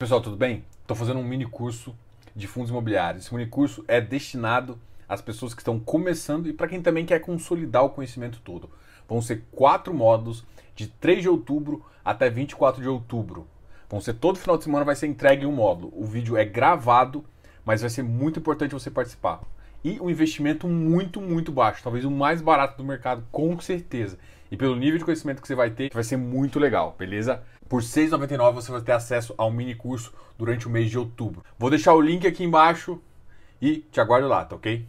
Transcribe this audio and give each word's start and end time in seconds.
Pessoal, 0.00 0.20
tudo 0.20 0.36
bem? 0.36 0.64
Estou 0.80 0.96
fazendo 0.96 1.18
um 1.18 1.24
mini 1.24 1.44
curso 1.44 1.92
de 2.32 2.46
fundos 2.46 2.70
imobiliários. 2.70 3.24
Esse 3.24 3.34
mini 3.34 3.50
curso 3.50 3.84
é 3.88 4.00
destinado 4.00 4.78
às 5.08 5.20
pessoas 5.20 5.52
que 5.52 5.60
estão 5.60 5.76
começando 5.80 6.48
e 6.48 6.52
para 6.52 6.68
quem 6.68 6.80
também 6.80 7.04
quer 7.04 7.18
consolidar 7.18 7.84
o 7.84 7.90
conhecimento 7.90 8.40
todo. 8.44 8.70
Vão 9.08 9.20
ser 9.20 9.42
quatro 9.50 9.92
módulos 9.92 10.46
de 10.76 10.86
3 10.86 11.22
de 11.22 11.28
outubro 11.28 11.84
até 12.04 12.30
24 12.30 12.80
de 12.80 12.88
outubro. 12.88 13.48
Vão 13.90 14.00
ser 14.00 14.14
todo 14.14 14.38
final 14.38 14.56
de 14.56 14.62
semana 14.62 14.84
vai 14.84 14.94
ser 14.94 15.08
entregue 15.08 15.44
um 15.44 15.50
módulo. 15.50 15.92
O 15.92 16.04
vídeo 16.04 16.36
é 16.36 16.44
gravado, 16.44 17.24
mas 17.64 17.80
vai 17.80 17.90
ser 17.90 18.04
muito 18.04 18.38
importante 18.38 18.74
você 18.74 18.92
participar. 18.92 19.40
E 19.82 19.98
um 19.98 20.08
investimento 20.08 20.68
muito, 20.68 21.20
muito 21.20 21.50
baixo, 21.50 21.82
talvez 21.82 22.04
o 22.04 22.10
mais 22.10 22.40
barato 22.40 22.76
do 22.76 22.84
mercado, 22.84 23.24
com 23.32 23.58
certeza. 23.58 24.16
E 24.50 24.56
pelo 24.56 24.76
nível 24.76 24.98
de 24.98 25.04
conhecimento 25.04 25.42
que 25.42 25.48
você 25.48 25.54
vai 25.54 25.70
ter, 25.70 25.90
vai 25.92 26.02
ser 26.04 26.16
muito 26.16 26.58
legal, 26.58 26.94
beleza? 26.98 27.42
Por 27.68 27.82
R$ 27.82 27.86
6,99 27.86 28.54
você 28.54 28.72
vai 28.72 28.80
ter 28.80 28.92
acesso 28.92 29.34
ao 29.36 29.50
mini 29.50 29.74
curso 29.74 30.12
durante 30.38 30.66
o 30.66 30.70
mês 30.70 30.90
de 30.90 30.98
outubro. 30.98 31.44
Vou 31.58 31.68
deixar 31.68 31.94
o 31.94 32.00
link 32.00 32.26
aqui 32.26 32.44
embaixo 32.44 33.00
e 33.60 33.78
te 33.92 34.00
aguardo 34.00 34.28
lá, 34.28 34.44
tá 34.44 34.56
ok? 34.56 34.86